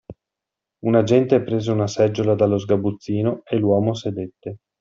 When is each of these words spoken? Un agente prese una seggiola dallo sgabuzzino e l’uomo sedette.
Un 0.91 0.95
agente 0.95 1.39
prese 1.43 1.69
una 1.71 1.85
seggiola 1.85 2.33
dallo 2.33 2.57
sgabuzzino 2.57 3.43
e 3.45 3.57
l’uomo 3.57 3.93
sedette. 3.93 4.57